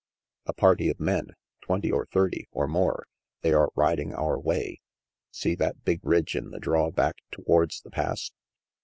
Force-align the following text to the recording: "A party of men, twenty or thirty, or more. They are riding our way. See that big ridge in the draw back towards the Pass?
"A 0.47 0.53
party 0.53 0.89
of 0.89 0.99
men, 0.99 1.35
twenty 1.63 1.91
or 1.91 2.07
thirty, 2.07 2.47
or 2.51 2.67
more. 2.67 3.05
They 3.41 3.53
are 3.53 3.69
riding 3.75 4.15
our 4.15 4.39
way. 4.39 4.79
See 5.29 5.53
that 5.53 5.83
big 5.85 5.99
ridge 6.03 6.35
in 6.35 6.49
the 6.49 6.59
draw 6.59 6.89
back 6.89 7.17
towards 7.29 7.81
the 7.81 7.91
Pass? 7.91 8.31